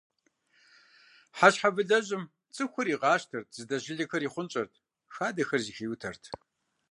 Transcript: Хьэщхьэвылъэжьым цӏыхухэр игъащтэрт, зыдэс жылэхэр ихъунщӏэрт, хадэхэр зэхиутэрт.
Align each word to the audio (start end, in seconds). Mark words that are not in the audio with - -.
Хьэщхьэвылъэжьым 1.37 2.23
цӏыхухэр 2.53 2.87
игъащтэрт, 2.93 3.49
зыдэс 3.57 3.81
жылэхэр 3.85 4.23
ихъунщӏэрт, 4.27 4.73
хадэхэр 5.13 5.61
зэхиутэрт. 5.65 6.23